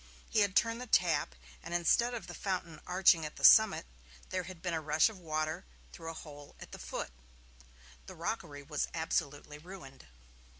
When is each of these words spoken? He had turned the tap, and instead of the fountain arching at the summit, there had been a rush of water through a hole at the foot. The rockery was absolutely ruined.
He 0.31 0.39
had 0.39 0.55
turned 0.55 0.81
the 0.81 0.87
tap, 0.87 1.35
and 1.61 1.75
instead 1.75 2.15
of 2.15 2.25
the 2.25 2.33
fountain 2.33 2.81
arching 2.87 3.23
at 3.23 3.35
the 3.35 3.43
summit, 3.43 3.85
there 4.31 4.45
had 4.45 4.59
been 4.59 4.73
a 4.73 4.81
rush 4.81 5.09
of 5.09 5.19
water 5.19 5.63
through 5.93 6.09
a 6.09 6.13
hole 6.15 6.55
at 6.59 6.71
the 6.71 6.79
foot. 6.79 7.11
The 8.07 8.15
rockery 8.15 8.63
was 8.63 8.87
absolutely 8.95 9.59
ruined. 9.59 10.07